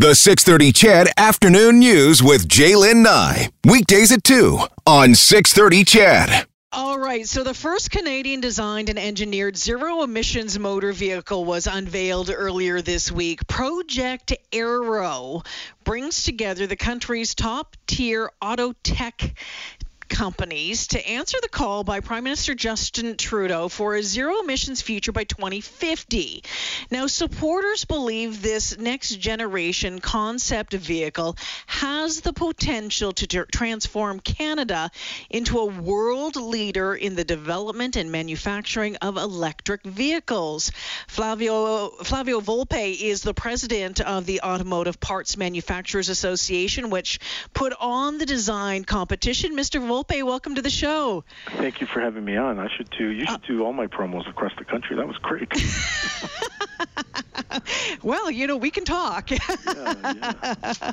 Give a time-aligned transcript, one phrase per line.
[0.00, 3.50] The 630 CHED Afternoon News with Jaylen Nye.
[3.66, 6.46] Weekdays at 2 on 630 CHED.
[6.72, 12.30] All right, so the first Canadian designed and engineered zero emissions motor vehicle was unveiled
[12.34, 13.46] earlier this week.
[13.46, 15.42] Project Arrow
[15.84, 19.34] brings together the country's top tier auto tech
[20.10, 25.12] companies to answer the call by Prime Minister Justin Trudeau for a zero emissions future
[25.12, 26.42] by 2050.
[26.90, 31.36] Now, supporters believe this next generation concept vehicle
[31.66, 34.90] has the potential to transform Canada
[35.30, 40.72] into a world leader in the development and manufacturing of electric vehicles.
[41.06, 47.20] Flavio Flavio Volpe is the president of the Automotive Parts Manufacturers Association, which
[47.54, 49.56] put on the design competition.
[49.56, 49.80] Mr.
[49.80, 51.24] Volpe Volpe, welcome to the show.
[51.58, 52.58] Thank you for having me on.
[52.58, 53.08] I should do.
[53.08, 54.96] You should uh, do all my promos across the country.
[54.96, 55.52] That was great.
[58.02, 59.30] well, you know, we can talk.
[59.30, 59.52] yeah, yeah.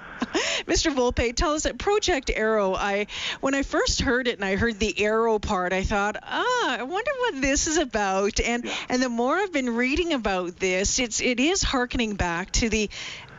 [0.68, 0.94] Mr.
[0.94, 2.76] Volpe, tell us that Project Arrow.
[2.76, 3.08] I
[3.40, 6.84] when I first heard it and I heard the arrow part, I thought, ah, I
[6.84, 8.42] wonder what this is about.
[8.42, 8.74] And yeah.
[8.90, 12.90] and the more I've been reading about this, it's it is harkening back to the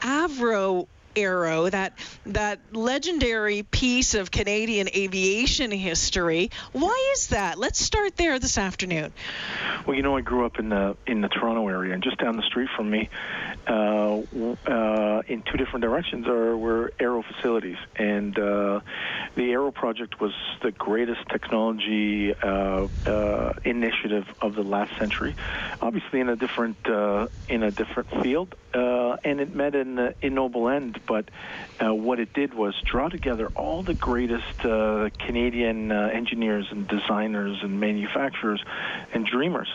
[0.01, 0.87] Avro
[1.19, 6.51] Arrow, that that legendary piece of Canadian aviation history.
[6.73, 7.59] Why is that?
[7.59, 9.13] Let's start there this afternoon.
[9.87, 12.37] Well, you know, I grew up in the in the Toronto area, and just down
[12.37, 13.09] the street from me,
[13.67, 14.21] uh,
[14.67, 18.81] uh, in two different directions, are were Arrow facilities, and uh,
[19.35, 25.35] the Arrow project was the greatest technology uh, uh, initiative of the last century.
[25.81, 28.55] Obviously, in a different uh, in a different field,
[29.25, 31.29] and it met an in noble end but
[31.81, 36.89] uh, what it did was draw together all the greatest uh, Canadian uh, engineers and
[36.89, 38.63] designers and manufacturers
[39.13, 39.69] and dreamers.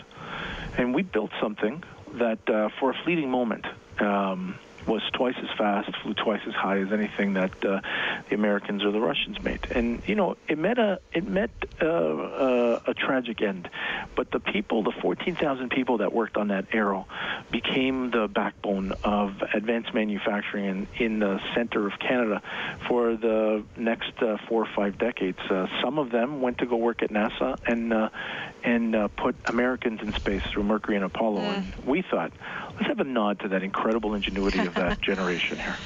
[0.77, 1.83] And we built something
[2.15, 3.65] that, uh, for a fleeting moment,
[3.99, 4.55] um,
[4.87, 7.81] was twice as fast, flew twice as high as anything that uh,
[8.29, 9.59] the Americans or the Russians made.
[9.71, 13.69] And you know, it met a it met uh, uh, a tragic end.
[14.15, 17.07] But the people, the 14,000 people that worked on that Arrow,
[17.51, 22.41] became the backbone of advanced manufacturing in, in the center of Canada
[22.87, 25.39] for the next uh, four or five decades.
[25.49, 28.09] Uh, some of them went to go work at NASA and uh,
[28.63, 31.41] and put Americans in space through Mercury and Apollo.
[31.41, 31.55] Mm.
[31.55, 32.31] And we thought,
[32.75, 35.77] let's have a nod to that incredible ingenuity of that generation here.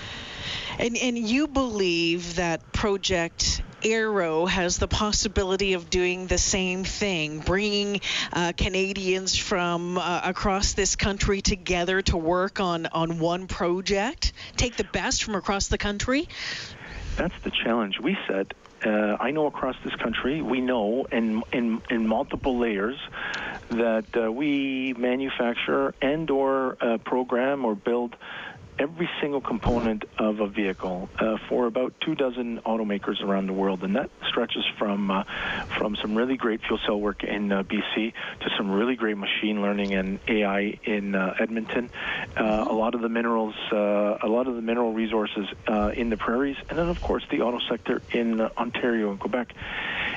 [0.80, 7.40] And, and you believe that Project Arrow has the possibility of doing the same thing,
[7.40, 8.02] bringing
[8.34, 14.78] uh, Canadians from uh, across this country together to work on, on one project, take
[14.78, 16.28] the best from across the country?
[17.16, 18.00] That's the challenge.
[18.00, 18.54] We said,
[18.86, 22.98] uh, I know across this country, we know in, in, in multiple layers
[23.70, 28.16] that uh, we manufacture and or uh, program or build
[28.80, 33.84] every single component of a vehicle uh, for about two dozen automakers around the world,
[33.84, 35.24] and that stretches from uh,
[35.78, 39.62] from some really great fuel cell work in uh, BC to some really great machine
[39.62, 41.90] learning and AI in uh, Edmonton.
[42.36, 45.48] Uh, a lot of the minerals, uh, a lot of the mineral resources
[45.96, 49.54] in the prairies, and then of course the auto sector in Ontario and Quebec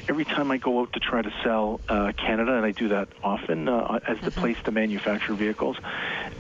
[0.09, 3.09] every time I go out to try to sell uh, Canada, and I do that
[3.23, 4.41] often uh, as the mm-hmm.
[4.41, 5.77] place to manufacture vehicles,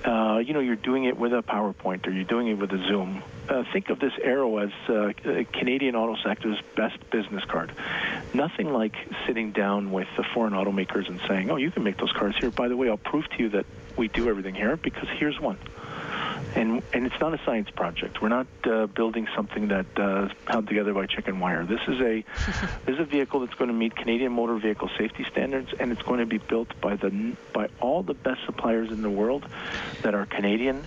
[0.04, 2.78] uh, you know, you're doing it with a PowerPoint or you're doing it with a
[2.88, 3.22] Zoom.
[3.48, 5.12] Uh, think of this arrow as uh,
[5.52, 7.72] Canadian auto sector's best business card.
[8.34, 8.94] Nothing like
[9.26, 12.50] sitting down with the foreign automakers and saying, "Oh, you can make those cars here.
[12.50, 13.66] By the way, I'll prove to you that
[13.96, 15.58] we do everything here because here's one."
[16.56, 18.20] and and it's not a science project.
[18.20, 21.64] We're not uh, building something that uh, is held together by chicken wire.
[21.64, 22.24] This is a
[22.86, 26.02] this is a vehicle that's going to meet Canadian motor vehicle safety standards, and it's
[26.02, 29.46] going to be built by the by all the best suppliers in the world
[30.02, 30.84] that are Canadian,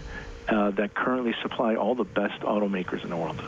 [0.48, 3.42] uh, that currently supply all the best automakers in the world.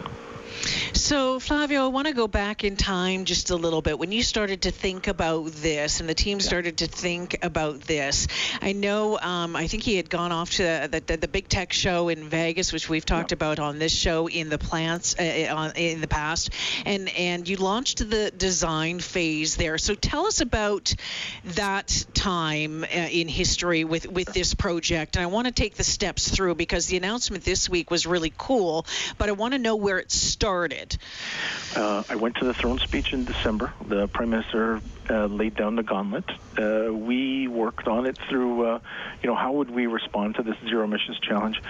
[0.95, 3.99] So, Flavio, I want to go back in time just a little bit.
[3.99, 8.27] When you started to think about this and the team started to think about this,
[8.61, 11.73] I know, um, I think he had gone off to the, the, the, big tech
[11.73, 13.35] show in Vegas, which we've talked yeah.
[13.35, 16.51] about on this show in the plants uh, uh in the past,
[16.85, 19.77] and, and you launched the design phase there.
[19.77, 20.93] So, tell us about
[21.43, 25.17] that time uh, in history with, with this project.
[25.17, 28.31] And I want to take the steps through because the announcement this week was really
[28.37, 28.85] cool,
[29.17, 30.84] but I want to know where it started
[31.75, 33.73] Uh, I went to the throne speech in December.
[33.87, 36.25] The prime minister uh, laid down the gauntlet.
[36.57, 38.79] Uh, we worked on it through, uh,
[39.21, 41.61] you know, how would we respond to this zero emissions challenge?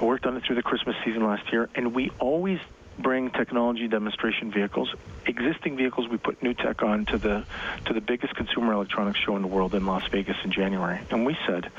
[0.00, 2.58] I worked on it through the Christmas season last year, and we always
[3.00, 4.94] bring technology demonstration vehicles.
[5.26, 7.44] Existing vehicles, we put new tech on to the
[7.86, 11.26] to the biggest consumer electronics show in the world in Las Vegas in January, and
[11.26, 11.70] we said,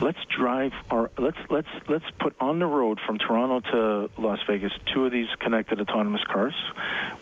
[0.00, 4.72] let's drive our let's let's let's put on the road from Toronto to Las Vegas
[4.92, 6.54] two of these connected autonomous cars.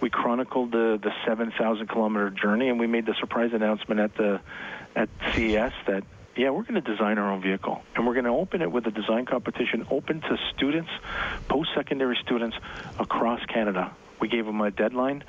[0.01, 4.41] We chronicled the the 7,000 kilometer journey, and we made the surprise announcement at the
[4.95, 6.05] at CES that
[6.39, 8.87] yeah, we're going to design our own vehicle, and we're going to open it with
[8.87, 10.91] a design competition open to students,
[11.49, 12.57] post-secondary students
[13.01, 13.93] across Canada.
[14.21, 15.25] We gave them a deadline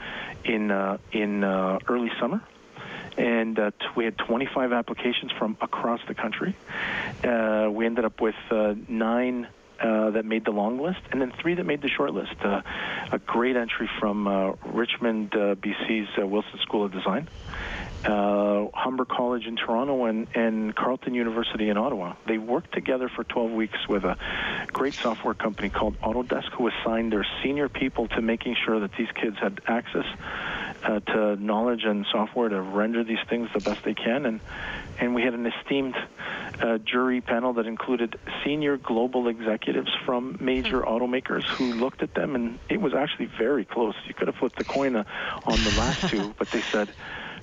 [0.45, 2.43] in uh, in uh, early summer,
[3.17, 6.55] and uh, t- we had 25 applications from across the country.
[7.23, 9.47] Uh, we ended up with uh, nine.
[9.81, 12.35] Uh, that made the long list, and then three that made the short list.
[12.43, 12.61] Uh,
[13.13, 17.29] a great entry from uh, Richmond, uh, BC's Wilson School of Design,
[18.05, 22.15] uh, Humber College in Toronto and, and Carleton University in Ottawa.
[22.27, 24.17] They worked together for 12 weeks with a
[24.71, 29.09] great software company called Autodesk, who assigned their senior people to making sure that these
[29.15, 30.05] kids had access
[30.83, 34.25] uh, to knowledge and software to render these things the best they can.
[34.25, 34.39] And
[34.99, 35.95] and we had an esteemed
[36.61, 42.35] uh, jury panel that included senior global executives from major automakers who looked at them,
[42.35, 43.95] and it was actually very close.
[44.07, 45.05] You could have flipped a coin uh,
[45.45, 46.89] on the last two, but they said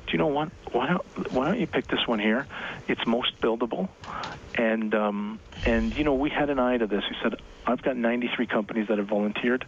[0.06, 0.50] do you know what?
[0.72, 2.46] Why don't why don't you pick this one here?
[2.88, 3.88] It's most buildable,
[4.54, 7.02] and um, and you know we had an eye to this.
[7.10, 9.64] We said I've got 93 companies that have volunteered.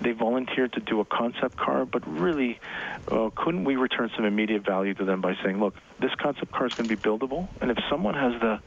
[0.00, 2.58] They volunteered to do a concept car, but really,
[3.10, 6.66] uh, couldn't we return some immediate value to them by saying, look, this concept car
[6.66, 8.60] is going to be buildable, and if someone has the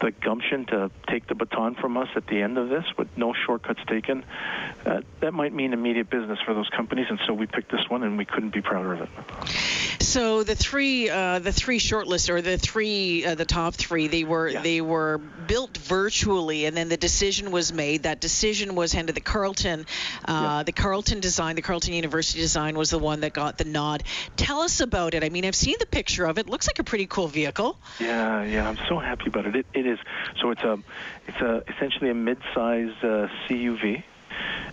[0.00, 3.34] the gumption to take the baton from us at the end of this with no
[3.46, 4.24] shortcuts taken,
[4.86, 7.06] uh, that might mean immediate business for those companies.
[7.10, 9.08] And so we picked this one, and we couldn't be prouder of it.
[10.02, 14.24] So the three, uh, the three shortlists, or the three, uh, the top three, they
[14.24, 14.62] were Yeah.
[14.62, 18.04] they were built virtually, and then the decision was made.
[18.04, 19.86] That decision was handed to Carleton.
[20.26, 20.62] Uh, Yeah.
[20.64, 24.02] The Carleton design, the Carleton University design, was the one that got the nod.
[24.36, 25.22] Tell us about it.
[25.22, 26.48] I mean, I've seen the picture of it.
[26.48, 27.78] Looks like a pretty cool vehicle.
[27.98, 29.56] Yeah, yeah, I'm so happy about it.
[29.56, 29.98] It, it is.
[30.40, 30.76] So it's a,
[31.26, 34.04] it's a essentially a mid-size uh, CUV.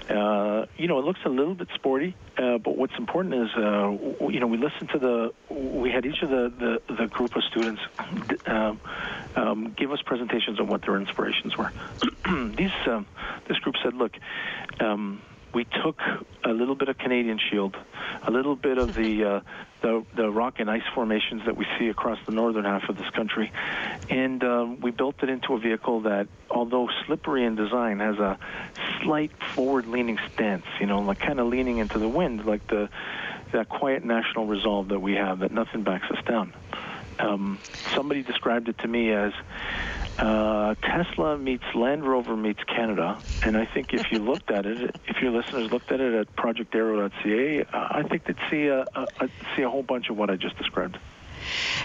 [0.09, 3.61] Uh, you know, it looks a little bit sporty, uh, but what's important is, uh,
[3.61, 6.53] w- you know, we listened to the, we had each of the,
[6.87, 7.81] the, the group of students
[8.45, 8.79] um,
[9.35, 11.71] um, give us presentations on what their inspirations were.
[12.57, 13.05] These, um,
[13.49, 14.13] this group said, look,
[14.79, 15.21] um,
[15.57, 16.00] we took
[16.44, 17.75] a little bit of Canadian Shield,
[18.21, 19.39] a little bit of the, uh,
[19.81, 23.09] the the rock and ice formations that we see across the northern half of this
[23.09, 23.51] country,
[24.07, 28.38] and um, we built it into a vehicle that, although slippery in design, has a
[29.01, 30.65] slight forward-leaning stance.
[30.80, 32.89] You know, like kind of leaning into the wind, like the
[33.51, 36.54] that quiet national resolve that we have, that nothing backs us down.
[37.18, 37.57] Um,
[37.95, 39.33] somebody described it to me as
[40.17, 44.95] uh, Tesla meets Land Rover meets Canada, and I think if you looked at it,
[45.07, 49.07] if your listeners looked at it at projectarrow.ca, uh, I think they'd see a, a,
[49.21, 50.97] a see a whole bunch of what I just described.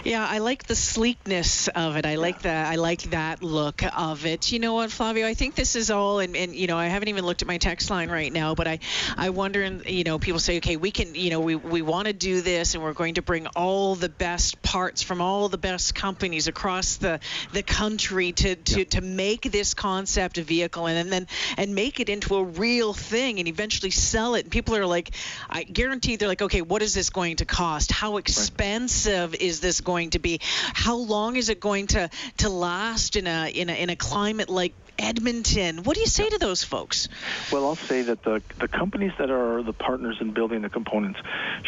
[0.03, 2.05] Yeah, I like the sleekness of it.
[2.05, 2.67] I like that.
[2.71, 4.51] I like that look of it.
[4.51, 5.27] You know what, Flavio?
[5.27, 7.57] I think this is all, and, and you know, I haven't even looked at my
[7.57, 8.79] text line right now, but I,
[9.17, 12.13] I wonder, you know, people say, okay, we can, you know, we we want to
[12.13, 15.95] do this, and we're going to bring all the best parts from all the best
[15.95, 17.19] companies across the
[17.51, 21.27] the country to to, to make this concept vehicle, and, and then
[21.57, 24.45] and make it into a real thing, and eventually sell it.
[24.45, 25.11] And people are like,
[25.49, 27.91] I guarantee they're like, okay, what is this going to cost?
[27.91, 30.39] How expensive is this going to be?
[30.41, 34.49] How long is it going to to last in a in a in a climate
[34.49, 35.83] like Edmonton?
[35.83, 37.09] What do you say to those folks?
[37.51, 41.19] Well, I'll say that the the companies that are the partners in building the components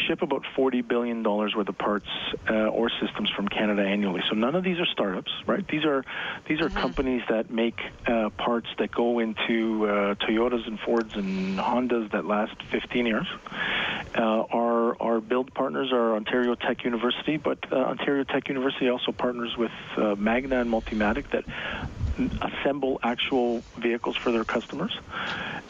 [0.07, 2.07] ship about forty billion dollars worth of parts
[2.49, 4.21] uh, or systems from Canada annually.
[4.29, 5.67] So none of these are startups, right?
[5.67, 6.05] These are
[6.47, 11.57] these are companies that make uh, parts that go into uh, Toyotas and Fords and
[11.57, 13.27] Hondas that last 15 years.
[14.15, 19.11] Uh, our our build partners are Ontario Tech University, but uh, Ontario Tech University also
[19.11, 21.43] partners with uh, Magna and Multimatic that
[22.41, 24.97] assemble actual vehicles for their customers.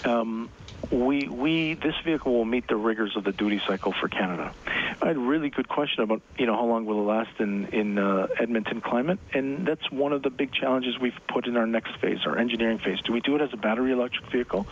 [0.03, 0.49] Um,
[0.91, 4.53] we we this vehicle will meet the rigors of the duty cycle for Canada.
[5.01, 7.67] I had a really good question about you know how long will it last in
[7.67, 11.67] in uh, Edmonton climate, and that's one of the big challenges we've put in our
[11.67, 13.01] next phase, our engineering phase.
[13.01, 14.67] Do we do it as a battery electric vehicle?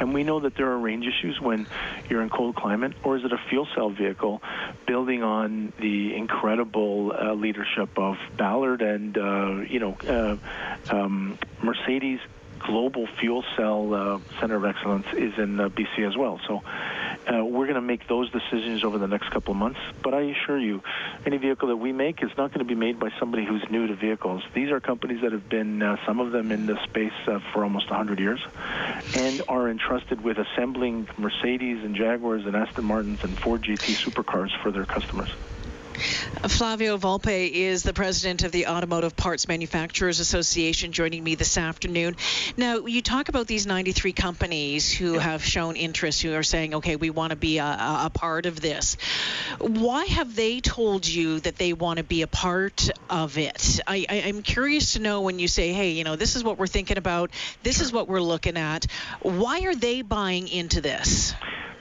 [0.00, 1.66] And we know that there are range issues when
[2.08, 4.42] you're in cold climate, or is it a fuel cell vehicle,
[4.86, 10.36] building on the incredible uh, leadership of Ballard and uh, you know uh,
[10.94, 12.20] um, Mercedes
[12.58, 16.40] global fuel cell uh, center of excellence is in uh, BC as well.
[16.46, 16.62] So
[17.26, 19.80] Uh, we're going to make those decisions over the next couple of months.
[20.02, 20.82] But I assure you,
[21.24, 23.86] any vehicle that we make is not going to be made by somebody who's new
[23.86, 24.42] to vehicles.
[24.54, 27.64] These are companies that have been, uh, some of them in the space uh, for
[27.64, 28.40] almost 100 years,
[29.16, 34.50] and are entrusted with assembling Mercedes and Jaguars and Aston Martins and Ford GT supercars
[34.62, 35.30] for their customers.
[36.48, 42.16] Flavio Volpe is the president of the Automotive Parts Manufacturers Association, joining me this afternoon.
[42.56, 45.20] Now, you talk about these 93 companies who yeah.
[45.20, 48.60] have shown interest, who are saying, okay, we want to be a, a, part of
[48.60, 48.96] this.
[49.58, 53.80] Why have they told you that they want to be a part of it?
[53.86, 56.66] I, am curious to know when you say, hey, you know, this is what we're
[56.66, 57.30] thinking about,
[57.62, 58.86] this is what we're looking at.
[59.22, 61.34] Why are they buying into this?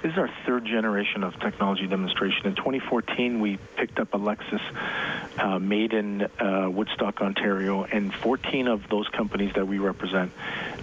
[0.05, 2.45] This is our third generation of technology demonstration.
[2.45, 4.61] In 2014, we picked up a Lexus
[5.39, 10.31] uh, made in uh, Woodstock, Ontario, and 14 of those companies that we represent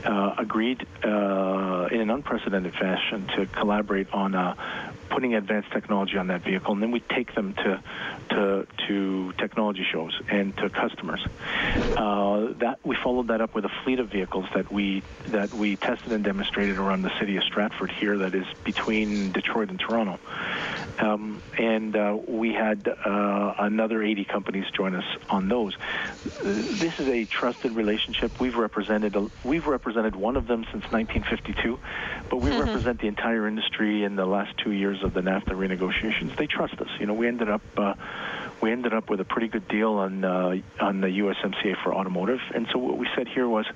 [0.04, 6.28] uh, agreed uh, in an unprecedented fashion to collaborate on uh, putting advanced technology on
[6.28, 7.82] that vehicle, and then we take them to
[8.30, 11.24] to, to technology shows and to customers.
[11.96, 15.76] Uh, that we followed that up with a fleet of vehicles that we that we
[15.76, 20.18] tested and demonstrated around the city of Stratford here, that is between Detroit and Toronto.
[20.98, 25.74] Um, and uh, we had uh, another 80 companies join us on those.
[26.42, 28.38] This is a trusted relationship.
[28.40, 31.78] We've represented a, we've represented one of them since 1952,
[32.28, 32.60] but we mm-hmm.
[32.60, 36.36] represent the entire industry in the last two years of the NAFTA renegotiations.
[36.36, 36.88] They trust us.
[37.00, 37.94] You know, we ended up uh,
[38.60, 42.40] we ended up with a pretty good deal on uh, on the USMCA for automotive.
[42.54, 43.66] And so what we said here was,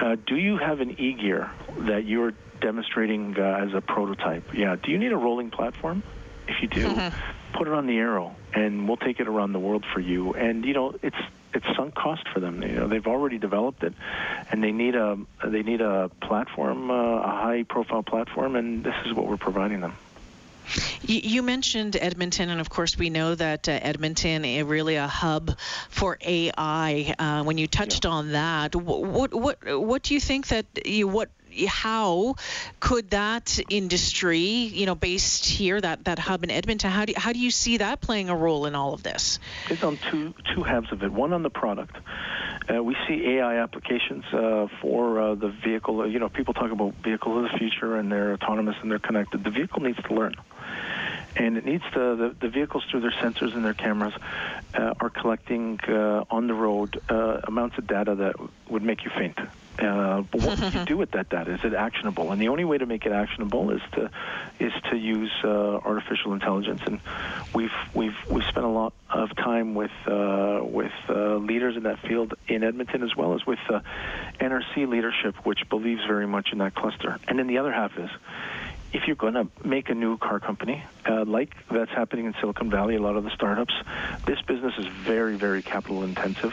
[0.00, 4.54] uh, do you have an e-gear that you're demonstrating uh, as a prototype?
[4.54, 4.76] Yeah.
[4.76, 6.02] Do you need a rolling platform?
[6.48, 7.56] If you do, mm-hmm.
[7.56, 10.34] put it on the Arrow, and we'll take it around the world for you.
[10.34, 11.16] And you know, it's
[11.54, 12.62] it's sunk cost for them.
[12.62, 13.94] You know, they've already developed it,
[14.50, 18.94] and they need a they need a platform, uh, a high profile platform, and this
[19.06, 19.94] is what we're providing them.
[21.02, 25.58] You mentioned Edmonton, and of course, we know that uh, Edmonton is really a hub
[25.90, 27.14] for AI.
[27.18, 28.10] Uh, when you touched yeah.
[28.10, 31.28] on that, what what what do you think that you what
[31.66, 32.36] how
[32.80, 37.20] could that industry, you know, based here, that, that hub in Edmonton, how do, you,
[37.20, 39.38] how do you see that playing a role in all of this?
[39.70, 41.12] It's on two, two halves of it.
[41.12, 41.96] One on the product.
[42.68, 46.10] Uh, we see AI applications uh, for uh, the vehicle.
[46.10, 49.44] You know, people talk about vehicle of the future and they're autonomous and they're connected.
[49.44, 50.34] The vehicle needs to learn
[51.36, 54.14] and it needs to the, the vehicles through their sensors and their cameras
[54.74, 58.34] uh, are collecting uh, on the road uh, amounts of data that
[58.70, 59.38] would make you faint.
[59.76, 61.54] Uh, but what do you do with that data?
[61.54, 62.30] Is it actionable?
[62.30, 64.08] And the only way to make it actionable is to
[64.60, 66.80] is to use uh, artificial intelligence.
[66.86, 67.00] And
[67.52, 72.34] we've we've we've spent a lot of time with uh, with leaders in that field
[72.46, 73.58] in Edmonton as well as with
[74.38, 77.18] NRC leadership, which believes very much in that cluster.
[77.26, 78.10] And then the other half is
[78.92, 82.70] if you're going to make a new car company, uh, like that's happening in Silicon
[82.70, 83.74] Valley, a lot of the startups,
[84.26, 86.52] this business is very, very capital intensive.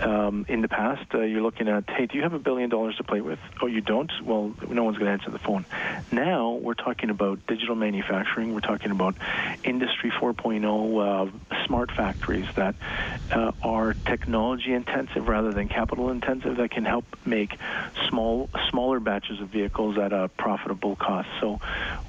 [0.00, 2.96] Um, in the past, uh, you're looking at, hey, do you have a billion dollars
[2.96, 3.38] to play with?
[3.62, 4.10] Oh, you don't?
[4.24, 5.64] Well, no one's going to answer the phone.
[6.12, 8.54] Now we're talking about digital manufacturing.
[8.54, 9.16] We're talking about
[9.64, 12.74] Industry 4.0 uh, smart factories that
[13.32, 17.56] uh, are technology intensive rather than capital intensive that can help make
[18.08, 21.28] small, smaller batches of vehicles at a profitable cost.
[21.40, 21.60] So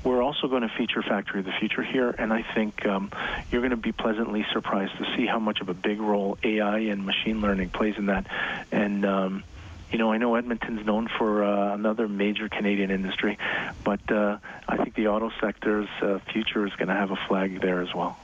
[0.03, 3.11] we're also going to feature Factory of the Future here, and I think um,
[3.51, 6.79] you're going to be pleasantly surprised to see how much of a big role AI
[6.79, 8.27] and machine learning plays in that.
[8.71, 9.43] And um,
[9.91, 13.37] you know, I know Edmonton's known for uh, another major Canadian industry,
[13.83, 17.61] but uh, I think the auto sector's uh, future is going to have a flag
[17.61, 18.17] there as well.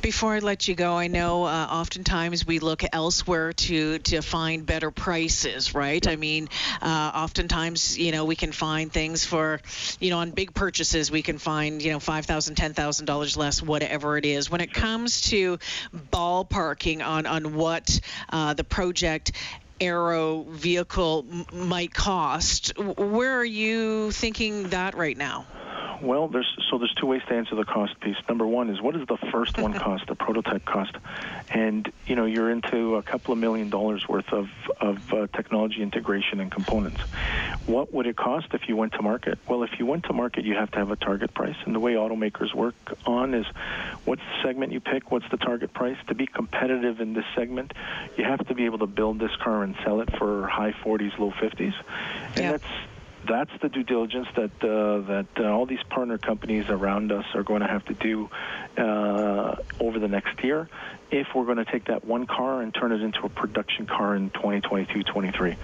[0.00, 4.64] Before I let you go, I know uh, oftentimes we look elsewhere to to find
[4.64, 6.06] better prices, right?
[6.06, 6.48] I mean,
[6.80, 9.60] uh, oftentimes you know we can find things for,
[10.00, 13.36] you know, on big purchases we can find you know five thousand, ten thousand dollars
[13.36, 14.50] less, whatever it is.
[14.50, 15.58] When it comes to
[15.94, 19.32] ballparking on on what uh, the project
[19.80, 22.76] Arrow vehicle m- might cost.
[22.78, 25.46] Where are you thinking that right now?
[26.02, 28.16] Well, there's so there's two ways to answer the cost piece.
[28.28, 30.92] Number one is what does the first one cost, the prototype cost,
[31.50, 34.46] and you know you're into a couple of million dollars worth of
[34.80, 37.00] of uh, technology integration and components.
[37.66, 39.38] What would it cost if you went to market?
[39.48, 41.80] Well, if you went to market, you have to have a target price, and the
[41.80, 42.74] way automakers work
[43.06, 43.46] on is
[44.04, 45.96] what's the segment you pick, what's the target price.
[46.08, 47.72] To be competitive in this segment,
[48.16, 51.18] you have to be able to build this car and sell it for high 40s,
[51.18, 51.72] low 50s,
[52.36, 52.64] and that's
[53.26, 57.42] that's the due diligence that uh, that uh, all these partner companies around us are
[57.42, 58.28] going to have to do
[58.76, 60.68] uh, over the next year
[61.10, 64.14] if we're going to take that one car and turn it into a production car
[64.14, 65.56] in 2022-23.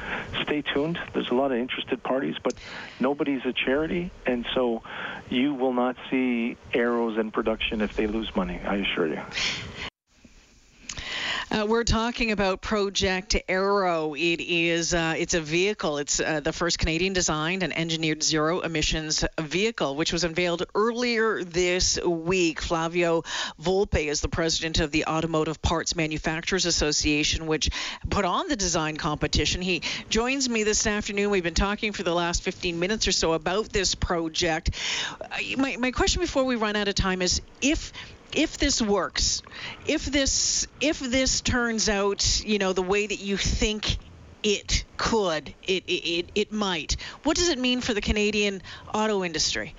[0.42, 0.98] Stay tuned.
[1.12, 2.54] There's a lot of interested parties, but
[2.98, 4.82] nobody's a charity, and so
[5.28, 8.58] you will not see arrows in production if they lose money.
[8.64, 9.20] I assure you.
[11.54, 14.14] Uh, we're talking about Project Arrow.
[14.14, 15.98] It is uh, it's a vehicle.
[15.98, 21.44] It's uh, the first Canadian designed and engineered zero emissions vehicle, which was unveiled earlier
[21.44, 22.60] this week.
[22.60, 23.22] Flavio
[23.62, 27.70] Volpe is the president of the Automotive Parts Manufacturers Association, which
[28.10, 29.62] put on the design competition.
[29.62, 31.30] He joins me this afternoon.
[31.30, 34.70] We've been talking for the last 15 minutes or so about this project.
[35.20, 37.92] Uh, my, my question before we run out of time is if
[38.32, 39.42] if this works,
[39.86, 43.98] if this if this turns out, you know, the way that you think
[44.42, 46.96] it could, it it, it might.
[47.22, 48.62] What does it mean for the Canadian
[48.92, 49.74] auto industry?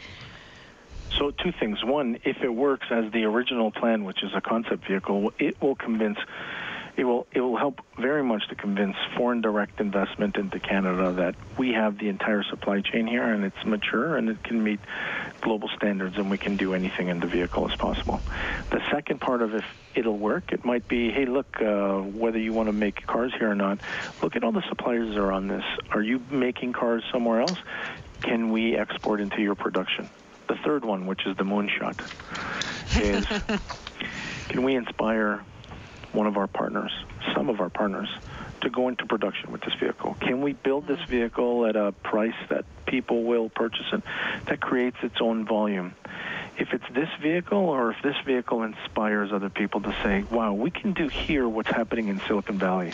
[1.17, 1.83] So two things.
[1.83, 5.75] One, if it works as the original plan, which is a concept vehicle, it will
[5.75, 6.17] convince
[6.97, 11.35] it will it will help very much to convince foreign direct investment into Canada that
[11.57, 14.79] we have the entire supply chain here and it's mature and it can meet
[15.41, 18.21] global standards and we can do anything in the vehicle as possible.
[18.71, 22.53] The second part of if it'll work, it might be, hey, look, uh, whether you
[22.53, 23.79] want to make cars here or not,
[24.21, 25.63] look at all the suppliers that are on this.
[25.91, 27.57] Are you making cars somewhere else?
[28.21, 30.09] Can we export into your production?
[30.47, 31.99] The third one, which is the moonshot,
[33.01, 33.25] is
[34.49, 35.43] can we inspire
[36.15, 36.91] one of our partners,
[37.35, 38.09] some of our partners,
[38.61, 40.15] to go into production with this vehicle?
[40.21, 44.01] Can we build this vehicle at a price that people will purchase it
[44.47, 45.93] that creates its own volume?
[46.57, 50.71] If it's this vehicle or if this vehicle inspires other people to say, wow, we
[50.71, 52.93] can do here what's happening in Silicon Valley.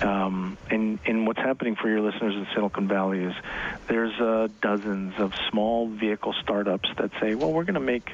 [0.00, 3.34] Um, and, and what's happening for your listeners in Silicon Valley is
[3.88, 8.12] there's uh, dozens of small vehicle startups that say, well, we're going to make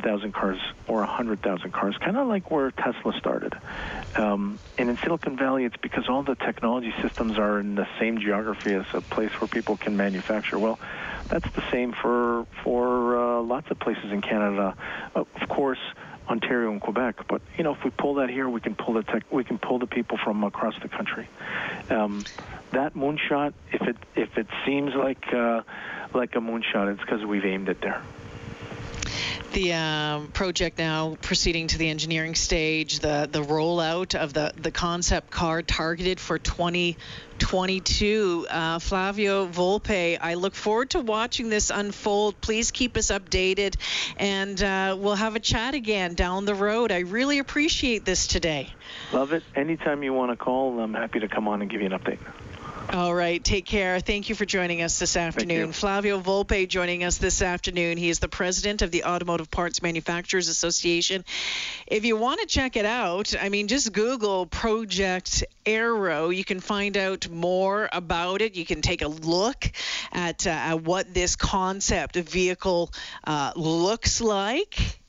[0.00, 0.58] 10,000 cars
[0.88, 3.54] or 100,000 cars, kind of like where Tesla started.
[4.16, 8.18] Um, and in Silicon Valley, it's because all the technology systems are in the same
[8.18, 10.58] geography as a place where people can manufacture.
[10.58, 10.80] Well,
[11.30, 14.76] that's the same for for uh, lots of places in Canada.
[15.14, 15.78] Of course.
[16.26, 19.02] Ontario and Quebec, but you know, if we pull that here, we can pull the
[19.02, 21.28] tech, we can pull the people from across the country.
[21.90, 22.24] Um,
[22.72, 25.60] that moonshot, if it if it seems like uh,
[26.14, 28.02] like a moonshot, it's because we've aimed it there
[29.52, 34.70] the um, project now proceeding to the engineering stage, the the rollout of the the
[34.70, 38.46] concept car targeted for 2022.
[38.50, 42.40] Uh, Flavio Volpe, I look forward to watching this unfold.
[42.40, 43.76] Please keep us updated,
[44.16, 46.92] and uh, we'll have a chat again down the road.
[46.92, 48.72] I really appreciate this today.
[49.12, 49.42] Love it.
[49.54, 52.18] Anytime you want to call, I'm happy to come on and give you an update.
[52.94, 53.42] All right.
[53.42, 53.98] Take care.
[53.98, 55.72] Thank you for joining us this afternoon.
[55.72, 57.98] Flavio Volpe joining us this afternoon.
[57.98, 61.24] He is the president of the Automotive Parts Manufacturers Association.
[61.88, 66.28] If you want to check it out, I mean, just Google Project Arrow.
[66.28, 68.54] You can find out more about it.
[68.54, 69.72] You can take a look
[70.12, 72.92] at, uh, at what this concept vehicle
[73.24, 75.00] uh, looks like.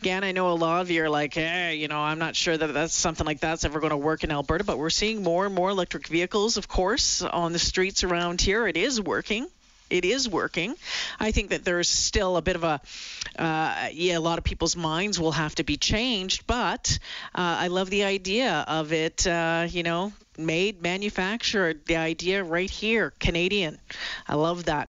[0.00, 2.56] Again, I know a lot of you are like, hey, you know, I'm not sure
[2.56, 5.46] that that's something like that's ever going to work in Alberta, but we're seeing more
[5.46, 8.66] and more electric vehicles, of course, on the streets around here.
[8.66, 9.46] It is working
[9.90, 10.74] it is working.
[11.18, 12.80] I think that there's still a bit of a,
[13.36, 16.98] uh, yeah, a lot of people's minds will have to be changed, but
[17.34, 22.70] uh, I love the idea of it, uh, you know, made, manufactured, the idea right
[22.70, 23.78] here, Canadian.
[24.26, 24.88] I love that.